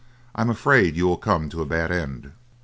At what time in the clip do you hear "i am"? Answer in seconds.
0.33-0.49